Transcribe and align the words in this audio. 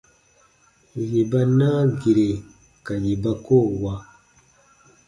Yè 1.09 1.21
ba 1.31 1.41
naa 1.57 1.81
gire 1.99 2.29
ka 2.85 2.93
yè 3.03 3.13
ba 3.23 3.31
koo 3.45 3.67
wa. 3.81 3.93